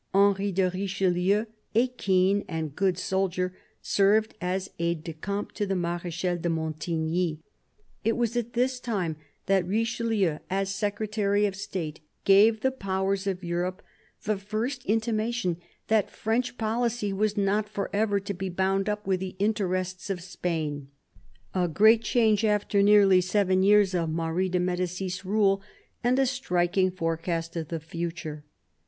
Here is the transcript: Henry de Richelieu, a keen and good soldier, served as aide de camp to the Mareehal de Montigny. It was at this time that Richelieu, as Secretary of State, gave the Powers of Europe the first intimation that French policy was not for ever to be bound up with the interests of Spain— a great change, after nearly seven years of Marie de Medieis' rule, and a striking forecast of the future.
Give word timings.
Henry 0.15 0.51
de 0.51 0.67
Richelieu, 0.67 1.45
a 1.75 1.87
keen 1.87 2.43
and 2.47 2.75
good 2.75 2.97
soldier, 2.97 3.55
served 3.83 4.33
as 4.41 4.71
aide 4.79 5.03
de 5.03 5.13
camp 5.13 5.51
to 5.51 5.67
the 5.67 5.75
Mareehal 5.75 6.41
de 6.41 6.49
Montigny. 6.49 7.39
It 8.03 8.17
was 8.17 8.35
at 8.35 8.53
this 8.53 8.79
time 8.79 9.15
that 9.45 9.67
Richelieu, 9.67 10.39
as 10.49 10.73
Secretary 10.73 11.45
of 11.45 11.55
State, 11.55 11.99
gave 12.25 12.61
the 12.61 12.71
Powers 12.71 13.27
of 13.27 13.43
Europe 13.43 13.83
the 14.23 14.39
first 14.39 14.83
intimation 14.85 15.57
that 15.87 16.09
French 16.09 16.57
policy 16.57 17.13
was 17.13 17.37
not 17.37 17.69
for 17.69 17.87
ever 17.93 18.19
to 18.21 18.33
be 18.33 18.49
bound 18.49 18.89
up 18.89 19.05
with 19.05 19.19
the 19.19 19.35
interests 19.37 20.09
of 20.09 20.19
Spain— 20.21 20.87
a 21.53 21.67
great 21.67 22.01
change, 22.01 22.43
after 22.43 22.81
nearly 22.81 23.21
seven 23.21 23.61
years 23.61 23.93
of 23.93 24.09
Marie 24.09 24.49
de 24.49 24.59
Medieis' 24.59 25.23
rule, 25.23 25.61
and 26.03 26.17
a 26.17 26.25
striking 26.25 26.89
forecast 26.89 27.55
of 27.55 27.67
the 27.67 27.79
future. 27.79 28.43